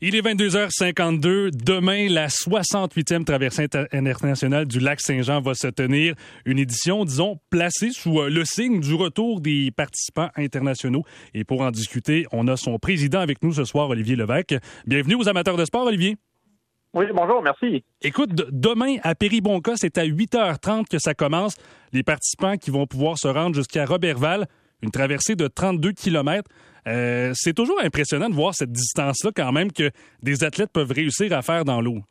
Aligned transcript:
Il 0.00 0.16
est 0.16 0.22
22h52. 0.22 1.50
Demain, 1.52 2.08
la 2.08 2.26
68e 2.26 3.24
traversée 3.24 3.68
internationale 3.92 4.66
du 4.66 4.80
lac 4.80 5.00
Saint-Jean 5.00 5.40
va 5.40 5.54
se 5.54 5.68
tenir. 5.68 6.14
Une 6.44 6.58
édition, 6.58 7.04
disons, 7.04 7.38
placée 7.48 7.90
sous 7.90 8.20
euh, 8.20 8.28
le 8.28 8.44
signe 8.44 8.80
du 8.80 8.94
retour 8.94 9.40
des 9.40 9.70
participants 9.70 10.30
internationaux. 10.36 11.04
Et 11.32 11.44
pour 11.44 11.60
en 11.60 11.70
discuter, 11.70 12.26
on 12.32 12.48
a 12.48 12.56
son 12.56 12.78
président 12.78 13.20
avec 13.20 13.42
nous 13.42 13.52
ce 13.52 13.64
soir, 13.64 13.88
Olivier 13.88 14.16
Levesque. 14.16 14.56
Bienvenue 14.86 15.14
aux 15.14 15.28
amateurs 15.28 15.56
de 15.56 15.64
sport, 15.64 15.86
Olivier. 15.86 16.16
Oui, 16.92 17.06
bonjour, 17.14 17.42
merci. 17.42 17.84
Écoute, 18.02 18.30
demain, 18.34 18.96
à 19.02 19.14
Péribonca, 19.14 19.72
c'est 19.76 19.98
à 19.98 20.04
8h30 20.04 20.86
que 20.88 20.98
ça 20.98 21.14
commence. 21.14 21.56
Les 21.92 22.02
participants 22.02 22.56
qui 22.56 22.70
vont 22.70 22.86
pouvoir 22.86 23.16
se 23.18 23.28
rendre 23.28 23.54
jusqu'à 23.54 23.84
Robertval, 23.84 24.46
une 24.84 24.90
traversée 24.90 25.34
de 25.34 25.48
32 25.48 25.92
kilomètres. 25.92 26.48
Euh, 26.86 27.32
c'est 27.34 27.54
toujours 27.54 27.80
impressionnant 27.82 28.28
de 28.28 28.34
voir 28.34 28.54
cette 28.54 28.70
distance-là 28.70 29.30
quand 29.34 29.52
même 29.52 29.72
que 29.72 29.90
des 30.22 30.44
athlètes 30.44 30.70
peuvent 30.72 30.92
réussir 30.92 31.32
à 31.32 31.42
faire 31.42 31.64
dans 31.64 31.80
l'eau. 31.80 32.02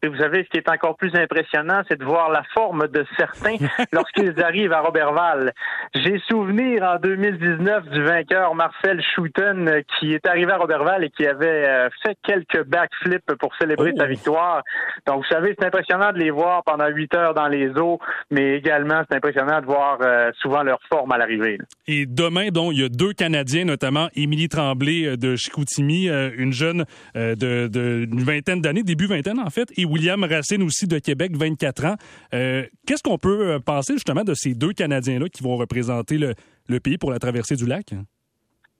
Et 0.00 0.06
vous 0.06 0.16
savez, 0.16 0.44
ce 0.44 0.50
qui 0.50 0.58
est 0.58 0.70
encore 0.70 0.96
plus 0.96 1.12
impressionnant, 1.16 1.82
c'est 1.88 1.98
de 1.98 2.04
voir 2.04 2.30
la 2.30 2.44
forme 2.54 2.86
de 2.86 3.04
certains 3.16 3.56
lorsqu'ils 3.92 4.40
arrivent 4.40 4.72
à 4.72 4.80
Robertval. 4.80 5.52
J'ai 5.92 6.20
souvenir 6.28 6.84
en 6.84 7.00
2019 7.00 7.88
du 7.88 8.04
vainqueur 8.04 8.54
Marcel 8.54 9.02
Schouten 9.02 9.82
qui 9.98 10.14
est 10.14 10.24
arrivé 10.24 10.52
à 10.52 10.58
Robertval 10.58 11.02
et 11.02 11.10
qui 11.10 11.26
avait 11.26 11.66
euh, 11.66 11.88
fait 12.04 12.16
quelques 12.22 12.64
backflips 12.64 13.34
pour 13.40 13.50
célébrer 13.60 13.92
sa 13.96 14.04
oh. 14.04 14.08
victoire. 14.08 14.62
Donc, 15.04 15.24
vous 15.24 15.28
savez, 15.28 15.56
c'est 15.58 15.66
impressionnant 15.66 16.12
de 16.12 16.18
les 16.18 16.30
voir 16.30 16.62
pendant 16.62 16.86
huit 16.86 17.12
heures 17.14 17.34
dans 17.34 17.48
les 17.48 17.68
eaux, 17.70 17.98
mais 18.30 18.56
également, 18.56 19.02
c'est 19.10 19.16
impressionnant 19.16 19.60
de 19.60 19.66
voir 19.66 19.98
euh, 20.00 20.30
souvent 20.40 20.62
leur 20.62 20.78
forme 20.88 21.10
à 21.10 21.18
l'arrivée. 21.18 21.58
Et 21.88 22.06
demain, 22.06 22.50
donc, 22.50 22.72
il 22.72 22.82
y 22.82 22.84
a 22.84 22.88
deux 22.88 23.14
Canadiens, 23.14 23.64
notamment 23.64 24.08
Émilie 24.14 24.48
Tremblay 24.48 25.06
euh, 25.06 25.16
de 25.16 25.34
Chicoutimi, 25.34 26.08
une 26.08 26.52
jeune 26.52 26.84
de, 27.14 27.34
de 27.34 28.06
vingtaine 28.12 28.60
d'années, 28.60 28.82
début 28.82 29.06
vingtaine 29.06 29.40
en 29.40 29.50
fait, 29.50 29.68
et 29.76 29.87
William 29.88 30.22
Racine 30.24 30.62
aussi 30.62 30.86
de 30.86 30.98
Québec, 30.98 31.32
24 31.34 31.84
ans. 31.86 31.96
Euh, 32.34 32.64
qu'est-ce 32.86 33.02
qu'on 33.02 33.18
peut 33.18 33.48
euh, 33.48 33.58
penser 33.58 33.94
justement 33.94 34.24
de 34.24 34.34
ces 34.34 34.54
deux 34.54 34.72
Canadiens-là 34.72 35.28
qui 35.28 35.42
vont 35.42 35.56
représenter 35.56 36.18
le, 36.18 36.80
pays 36.80 36.98
pour 36.98 37.10
la 37.10 37.18
traversée 37.18 37.56
du 37.56 37.66
lac? 37.66 37.94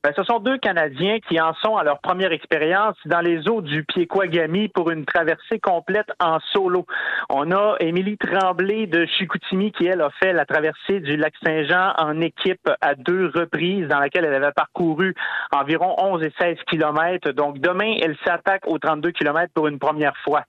Ben, 0.05 0.13
ce 0.15 0.23
sont 0.23 0.39
deux 0.39 0.59
Canadiens 0.59 1.19
qui 1.29 1.41
en 1.41 1.55
sont 1.55 1.77
à 1.77 1.83
leur 1.83 1.99
première 1.99 2.31
expérience 2.31 2.95
dans 3.05 3.21
les 3.21 3.49
eaux 3.49 3.61
du 3.63 3.83
Pied-Quagami 3.83 4.69
pour 4.69 4.91
une 4.91 5.05
traversée 5.05 5.59
complète 5.59 6.07
en 6.21 6.39
solo. 6.53 6.87
On 7.29 7.51
a 7.51 7.75
Émilie 7.81 8.17
Tremblay 8.17 8.87
de 8.87 9.07
Chicoutimi 9.07 9.73
qui, 9.73 9.87
elle, 9.87 10.01
a 10.01 10.11
fait 10.23 10.33
la 10.33 10.47
traversée 10.47 11.01
du 11.01 11.17
lac 11.17 11.35
Saint-Jean 11.45 11.95
en 11.99 12.21
équipe 12.21 12.71
à 12.81 12.95
deux 12.95 13.33
reprises 13.35 13.89
dans 13.89 13.99
laquelle 13.99 14.25
elle 14.25 14.35
avait 14.35 14.53
parcouru 14.53 15.17
environ 15.53 15.97
11 15.99 16.23
et 16.23 16.33
16 16.39 16.59
kilomètres. 16.71 17.33
Donc, 17.33 17.59
demain, 17.59 17.97
elle 18.01 18.17
s'attaque 18.25 18.69
aux 18.69 18.79
32 18.79 19.11
kilomètres 19.11 19.53
pour 19.53 19.67
une 19.67 19.81
première 19.81 20.17
fois. 20.19 20.45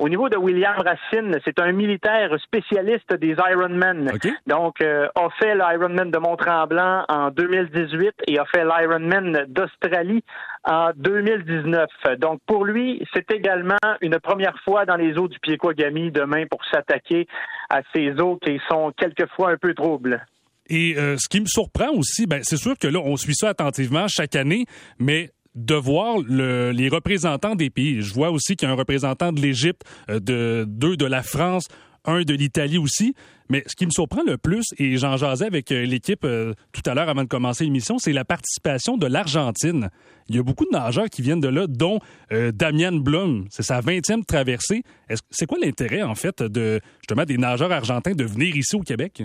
Au 0.00 0.08
niveau 0.08 0.30
de 0.30 0.36
William 0.38 0.76
Racine, 0.78 1.38
c'est 1.44 1.60
un 1.60 1.72
militaire 1.72 2.34
spécialiste 2.42 3.12
des 3.20 3.36
Ironman. 3.50 4.10
Donc, 4.46 4.80
euh, 4.80 5.06
a 5.14 5.28
fait 5.38 5.54
l'Ironman 5.54 6.10
de 6.10 6.16
Mont-Tremblant 6.16 7.04
en 7.06 7.30
2018 7.30 8.14
et 8.26 8.38
a 8.38 8.46
fait 8.46 8.64
l'Ironman 8.64 9.44
d'Australie 9.48 10.24
en 10.64 10.92
2019. 10.96 11.86
Donc, 12.16 12.40
pour 12.46 12.64
lui, 12.64 13.06
c'est 13.12 13.30
également 13.30 13.76
une 14.00 14.18
première 14.20 14.58
fois 14.64 14.86
dans 14.86 14.96
les 14.96 15.18
eaux 15.18 15.28
du 15.28 15.38
Pied-Quagami 15.38 16.10
demain 16.10 16.46
pour 16.50 16.64
s'attaquer 16.64 17.26
à 17.68 17.82
ces 17.94 18.18
eaux 18.22 18.38
qui 18.42 18.58
sont 18.70 18.92
quelquefois 18.96 19.50
un 19.50 19.58
peu 19.58 19.74
troubles. 19.74 20.24
Et 20.70 20.94
euh, 20.96 21.16
ce 21.18 21.28
qui 21.28 21.42
me 21.42 21.46
surprend 21.46 21.90
aussi, 21.90 22.26
ben, 22.26 22.40
c'est 22.42 22.56
sûr 22.56 22.78
que 22.78 22.88
là, 22.88 23.00
on 23.04 23.18
suit 23.18 23.34
ça 23.34 23.50
attentivement 23.50 24.06
chaque 24.08 24.34
année, 24.34 24.64
mais 24.98 25.28
de 25.54 25.74
voir 25.74 26.18
les 26.18 26.88
représentants 26.88 27.54
des 27.54 27.70
pays. 27.70 28.02
Je 28.02 28.14
vois 28.14 28.30
aussi 28.30 28.56
qu'il 28.56 28.68
y 28.68 28.70
a 28.70 28.74
un 28.74 28.76
représentant 28.76 29.32
de 29.32 29.40
l'Égypte, 29.40 29.82
euh, 30.08 30.20
de 30.20 30.64
deux 30.68 30.96
de 30.96 31.06
la 31.06 31.22
France, 31.22 31.66
un 32.04 32.22
de 32.22 32.34
l'Italie 32.34 32.78
aussi. 32.78 33.14
Mais 33.48 33.64
ce 33.66 33.74
qui 33.74 33.84
me 33.84 33.90
surprend 33.90 34.22
le 34.24 34.38
plus, 34.38 34.64
et 34.78 34.96
j'en 34.96 35.16
jasais 35.16 35.46
avec 35.46 35.72
euh, 35.72 35.84
l'équipe 35.84 36.24
euh, 36.24 36.54
tout 36.72 36.82
à 36.86 36.94
l'heure 36.94 37.08
avant 37.08 37.24
de 37.24 37.28
commencer 37.28 37.64
l'émission, 37.64 37.98
c'est 37.98 38.12
la 38.12 38.24
participation 38.24 38.96
de 38.96 39.06
l'Argentine. 39.06 39.90
Il 40.28 40.36
y 40.36 40.38
a 40.38 40.42
beaucoup 40.44 40.64
de 40.64 40.70
nageurs 40.70 41.10
qui 41.10 41.22
viennent 41.22 41.40
de 41.40 41.48
là, 41.48 41.66
dont 41.66 41.98
Damien 42.30 42.92
Blum. 42.92 43.46
C'est 43.50 43.64
sa 43.64 43.80
20e 43.80 44.24
traversée. 44.24 44.84
C'est 45.30 45.46
quoi 45.46 45.58
l'intérêt, 45.60 46.02
en 46.02 46.14
fait, 46.14 46.40
de 46.40 46.80
justement 47.00 47.24
des 47.24 47.36
nageurs 47.36 47.72
argentins 47.72 48.12
de 48.12 48.22
venir 48.22 48.54
ici 48.54 48.76
au 48.76 48.82
Québec? 48.82 49.24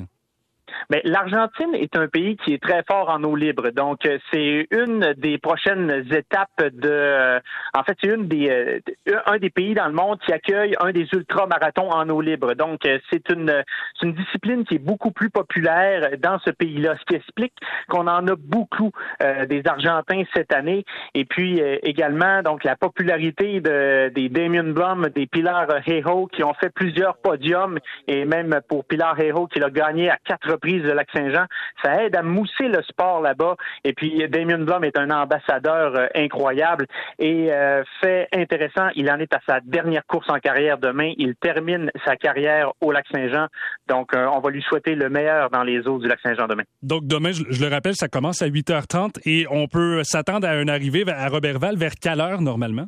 Mais 0.90 1.01
l'Argentine 1.03 1.73
est 1.73 1.96
un 1.97 2.07
pays 2.07 2.38
qui 2.38 2.53
est 2.53 2.62
très 2.62 2.84
fort 2.84 3.09
en 3.09 3.23
eau 3.23 3.35
libre. 3.35 3.69
Donc, 3.72 4.06
euh, 4.06 4.18
c'est 4.31 4.68
une 4.72 5.13
des 5.18 5.38
prochaines 5.38 6.06
étapes 6.12 6.62
de. 6.62 6.90
Euh, 6.90 7.40
en 7.73 7.84
fait, 7.84 7.97
c'est 8.03 8.13
une 8.13 8.28
des 8.28 8.50
euh, 8.50 9.19
un 9.25 9.38
des 9.38 9.50
pays 9.50 9.74
dans 9.74 9.88
le 9.88 9.94
monde 9.94 10.19
qui 10.19 10.31
accueille 10.31 10.75
un 10.79 10.91
des 10.91 11.07
ultramarathons 11.13 11.90
en 11.90 12.07
eau 12.09 12.22
libre. 12.22 12.53
Donc, 12.53 12.81
c'est 13.12 13.29
une 13.29 13.63
c'est 14.00 14.07
une 14.07 14.13
discipline 14.13 14.66
qui 14.66 14.75
est 14.75 14.79
beaucoup 14.79 15.12
plus 15.12 15.29
populaire 15.29 16.18
dans 16.19 16.40
ce 16.40 16.51
pays-là, 16.51 16.95
ce 17.00 17.06
qui 17.06 17.16
explique 17.16 17.53
qu'on 17.90 18.07
en 18.07 18.28
a 18.28 18.35
beaucoup 18.35 18.91
des 19.19 19.62
Argentins 19.66 20.24
cette 20.34 20.53
année. 20.53 20.85
Et 21.13 21.25
puis 21.25 21.59
également, 21.84 22.41
donc 22.41 22.63
la 22.63 22.75
popularité 22.75 23.62
de, 23.62 24.09
des 24.09 24.29
Damien 24.29 24.63
Blum, 24.63 25.09
des 25.09 25.28
Pilar 25.28 25.68
Hejo 25.88 26.28
qui 26.28 26.44
ont 26.44 26.53
fait 26.53 26.69
plusieurs 26.69 27.18
podiums 27.18 27.79
et 28.07 28.25
même 28.25 28.59
pour 28.68 28.85
Pilar 28.85 29.19
Hejo 29.19 29.47
qui 29.47 29.59
l'a 29.59 29.69
gagné 29.69 30.09
à 30.09 30.18
quatre 30.24 30.51
reprises 30.51 30.75
de 30.84 30.91
Lac-Saint-Jean. 30.91 31.46
Ça 31.84 32.03
aide 32.03 32.16
à 32.16 32.24
mousser 32.24 32.68
le 32.68 32.81
sport 32.84 33.22
là-bas. 33.22 33.56
Et 33.84 33.94
puis, 33.94 34.28
Damien 34.30 34.59
Blum 34.59 34.84
est 34.84 34.97
un 34.97 35.09
ambassadeur 35.09 35.96
euh, 35.96 36.08
incroyable 36.16 36.86
et 37.19 37.52
euh, 37.52 37.84
fait 38.02 38.28
intéressant. 38.34 38.90
Il 38.96 39.09
en 39.12 39.19
est 39.19 39.34
à 39.34 39.40
sa 39.47 39.59
dernière 39.62 40.06
course 40.06 40.30
en 40.30 40.40
carrière 40.40 40.78
demain. 40.78 41.13
Il 41.18 41.36
termine 41.36 41.91
sa 42.06 42.16
carrière 42.16 42.72
au 42.81 42.91
Lac-Saint-Jean. 42.91 43.47
Donc, 43.88 44.16
euh, 44.16 44.28
on 44.34 44.40
va 44.40 44.50
lui 44.50 44.62
souhaiter 44.62 44.96
le 44.96 45.09
meilleur 45.09 45.50
dans 45.50 45.63
les 45.63 45.88
eaux 45.88 46.00
du 46.00 46.08
Lac-Saint-Jean 46.08 46.47
demain. 46.47 46.63
Donc, 46.81 47.06
demain, 47.06 47.31
je, 47.31 47.63
le 47.63 47.69
rappelle, 47.69 47.96
ça 47.96 48.07
commence 48.07 48.42
à 48.42 48.47
8h30 48.47 49.19
et 49.25 49.46
on 49.50 49.68
peut 49.68 50.03
s'attendre 50.03 50.47
à 50.47 50.62
une 50.62 50.69
arrivée 50.69 51.03
à 51.07 51.28
Robertval 51.28 51.78
vers 51.78 51.96
quelle 52.02 52.22
heure 52.22 52.42
normalement? 52.42 52.88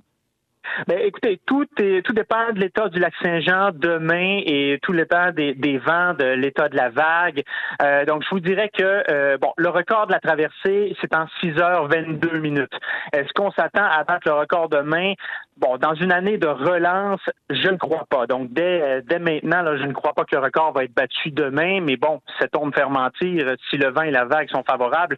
Ben, 0.88 1.00
écoutez, 1.00 1.40
tout 1.46 1.68
est, 1.80 2.06
tout 2.06 2.14
dépend 2.14 2.52
de 2.54 2.60
l'état 2.60 2.90
du 2.90 3.00
lac 3.00 3.14
Saint-Jean 3.22 3.72
demain 3.74 4.42
et 4.46 4.80
tout 4.82 4.94
dépend 4.94 5.32
des, 5.32 5.54
des 5.54 5.78
vents, 5.78 6.14
de 6.14 6.26
l'état 6.26 6.70
de 6.70 6.76
la 6.76 6.90
vague. 6.90 7.44
Euh, 7.82 8.06
donc, 8.06 8.24
je 8.24 8.30
vous 8.30 8.40
dirais 8.40 8.70
que 8.70 9.04
euh, 9.10 9.38
bon, 9.38 9.54
le 9.58 9.70
record 9.70 10.08
de 10.08 10.12
la 10.12 10.20
traversée, 10.20 10.96
c'est 11.02 11.16
en 11.16 11.28
6 11.42 11.52
h 11.52 11.88
22 11.88 12.40
minutes. 12.40 12.74
Est-ce 13.14 13.32
qu'on 13.34 13.52
s'attend 13.52 13.86
à 13.86 14.04
battre 14.04 14.28
le 14.28 14.34
record 14.34 14.70
demain? 14.70 15.14
Bon, 15.60 15.78
dans 15.78 15.96
une 15.96 16.12
année 16.12 16.38
de 16.38 16.48
relance, 16.48 17.22
je 17.50 17.68
ne 17.70 17.78
crois 17.78 18.06
pas. 18.10 18.28
Donc, 18.28 18.54
dès, 18.54 18.82
euh, 18.82 19.02
dès 19.04 19.18
maintenant, 19.18 19.64
là, 19.64 19.76
je 19.78 19.84
ne 19.86 19.94
crois 19.94 20.14
pas 20.14 20.24
que 20.24 20.36
le 20.36 20.42
record 20.42 20.72
va 20.72 20.84
être 20.84 20.94
battu 20.94 21.32
demain. 21.32 21.82
Mais 21.82 21.98
bon, 21.98 22.22
cet 22.40 22.56
homme 22.56 22.68
me 22.68 22.72
faire 22.72 22.92
mentir 22.92 23.56
si 23.70 23.78
le 23.78 23.90
vent 23.90 24.04
et 24.04 24.12
la 24.12 24.26
vague 24.26 24.50
sont 24.50 24.64
favorables. 24.64 25.18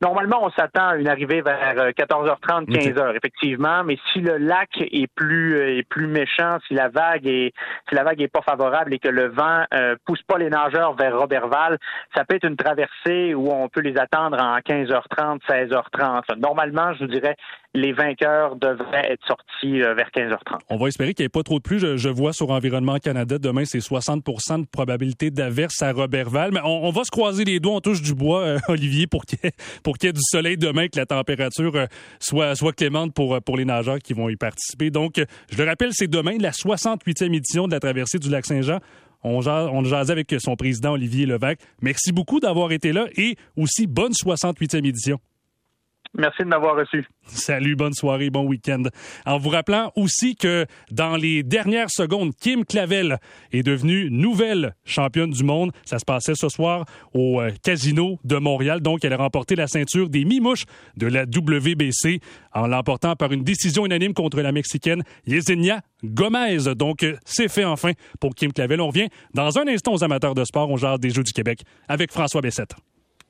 Normalement, 0.00 0.44
on 0.44 0.50
s'attend 0.50 0.90
à 0.90 0.96
une 0.96 1.08
arrivée 1.08 1.42
vers 1.42 1.90
14h30, 1.90 2.66
15h, 2.68 3.16
effectivement. 3.16 3.82
Mais 3.84 3.98
si 4.12 4.20
le 4.20 4.38
lac 4.38 4.70
est 4.80 5.12
plus 5.14 5.56
euh, 5.56 5.78
est 5.78 5.88
plus 5.88 6.06
méchant, 6.06 6.58
si 6.68 6.74
la 6.74 6.88
vague 6.88 7.26
est 7.26 7.52
si 7.88 7.94
la 7.94 8.04
vague 8.04 8.20
est 8.22 8.28
pas 8.28 8.42
favorable 8.42 8.94
et 8.94 8.98
que 8.98 9.08
le 9.08 9.28
vent 9.28 9.64
euh, 9.74 9.96
pousse 10.06 10.22
pas 10.22 10.38
les 10.38 10.50
nageurs 10.50 10.94
vers 10.94 11.18
Robertval, 11.18 11.78
ça 12.14 12.24
peut 12.24 12.36
être 12.36 12.46
une 12.46 12.56
traversée 12.56 13.34
où 13.34 13.50
on 13.50 13.68
peut 13.68 13.80
les 13.80 13.98
attendre 13.98 14.40
en 14.40 14.58
15h30, 14.58 15.40
16h30. 15.48 16.38
Normalement, 16.38 16.94
je 16.94 17.00
vous 17.00 17.10
dirais 17.10 17.36
les 17.74 17.92
vainqueurs 17.92 18.56
devraient 18.56 19.12
être 19.12 19.24
sortis 19.26 19.82
euh, 19.82 19.94
vers 19.94 20.08
15h30. 20.08 20.58
On 20.70 20.76
va 20.76 20.88
espérer 20.88 21.14
qu'il 21.14 21.22
n'y 21.22 21.26
ait 21.26 21.30
pas 21.30 21.42
trop 21.42 21.58
de 21.58 21.62
pluie. 21.62 21.78
Je, 21.78 22.08
vois 22.08 22.32
sur 22.32 22.50
Environnement 22.50 22.98
Canada, 22.98 23.38
demain, 23.38 23.64
c'est 23.64 23.78
60% 23.78 24.62
de 24.62 24.66
probabilité 24.66 25.30
d'averse 25.30 25.80
à 25.82 25.92
Robertval. 25.92 26.50
Mais 26.52 26.60
on, 26.64 26.90
va 26.90 27.04
se 27.04 27.10
croiser 27.10 27.44
les 27.44 27.60
doigts, 27.60 27.74
on 27.76 27.80
touche 27.80 28.02
du 28.02 28.14
bois, 28.14 28.40
euh, 28.40 28.58
Olivier, 28.68 29.06
pour 29.06 29.24
qu'il 29.24 29.38
y, 29.42 30.06
ait 30.06 30.12
du 30.12 30.20
soleil 30.22 30.56
demain, 30.56 30.88
que 30.88 30.98
la 30.98 31.06
température 31.06 31.76
euh, 31.76 31.86
soit, 32.18 32.72
clémente 32.72 33.14
pour, 33.14 33.56
les 33.56 33.64
nageurs 33.64 33.98
qui 33.98 34.14
vont 34.14 34.28
y 34.28 34.36
participer. 34.36 34.90
Donc, 34.90 35.22
je 35.50 35.56
le 35.56 35.64
rappelle, 35.64 35.90
c'est 35.92 36.08
demain 36.08 36.36
la 36.38 36.50
68e 36.50 37.34
édition 37.34 37.66
de 37.66 37.72
la 37.72 37.80
traversée 37.80 38.18
du 38.18 38.30
lac 38.30 38.46
Saint-Jean. 38.46 38.78
On 39.22 39.42
jase, 39.42 39.68
on 39.72 39.84
avec 39.84 40.34
son 40.38 40.56
président 40.56 40.92
Olivier 40.92 41.26
Levesque. 41.26 41.60
Merci 41.82 42.10
beaucoup 42.10 42.40
d'avoir 42.40 42.72
été 42.72 42.92
là 42.92 43.06
et 43.16 43.36
aussi 43.54 43.86
bonne 43.86 44.12
68e 44.12 44.86
édition. 44.86 45.20
Merci 46.18 46.42
de 46.42 46.48
m'avoir 46.48 46.74
reçu. 46.74 47.06
Salut, 47.24 47.76
bonne 47.76 47.92
soirée, 47.92 48.30
bon 48.30 48.44
week-end. 48.44 48.82
En 49.26 49.38
vous 49.38 49.50
rappelant 49.50 49.92
aussi 49.94 50.34
que 50.34 50.66
dans 50.90 51.16
les 51.16 51.44
dernières 51.44 51.90
secondes, 51.90 52.34
Kim 52.34 52.64
Clavel 52.64 53.18
est 53.52 53.62
devenue 53.62 54.10
nouvelle 54.10 54.74
championne 54.84 55.30
du 55.30 55.44
monde. 55.44 55.70
Ça 55.84 56.00
se 56.00 56.04
passait 56.04 56.34
ce 56.34 56.48
soir 56.48 56.84
au 57.14 57.40
euh, 57.40 57.52
Casino 57.62 58.18
de 58.24 58.36
Montréal. 58.36 58.80
Donc, 58.80 59.04
elle 59.04 59.12
a 59.12 59.18
remporté 59.18 59.54
la 59.54 59.68
ceinture 59.68 60.08
des 60.08 60.24
mi-mouches 60.24 60.64
de 60.96 61.06
la 61.06 61.22
WBC 61.22 62.20
en 62.52 62.66
l'emportant 62.66 63.14
par 63.14 63.30
une 63.30 63.44
décision 63.44 63.86
unanime 63.86 64.12
contre 64.12 64.40
la 64.40 64.50
Mexicaine 64.50 65.04
Yesenia 65.28 65.80
Gomez. 66.02 66.74
Donc, 66.76 67.04
euh, 67.04 67.16
c'est 67.24 67.48
fait 67.48 67.64
enfin 67.64 67.92
pour 68.18 68.34
Kim 68.34 68.52
Clavel. 68.52 68.80
On 68.80 68.88
revient 68.88 69.08
dans 69.32 69.58
un 69.58 69.68
instant 69.68 69.92
aux 69.92 70.02
amateurs 70.02 70.34
de 70.34 70.44
sport. 70.44 70.70
On 70.70 70.76
jase 70.76 70.98
des 70.98 71.10
Jeux 71.10 71.22
du 71.22 71.32
Québec 71.32 71.60
avec 71.88 72.10
François 72.10 72.40
Bessette. 72.40 72.74